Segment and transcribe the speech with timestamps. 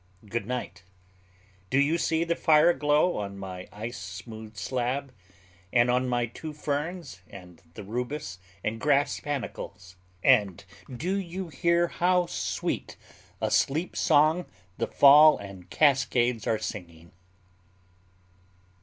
[0.27, 0.81] Good night.
[1.69, 5.13] Do you see the fire glow on my ice smoothed slab,
[5.71, 9.97] and on my two ferns and the rubus and grass panicles?
[10.23, 12.97] And do you hear how sweet
[13.39, 14.47] a sleep song
[14.79, 17.11] the fall and cascades are singing?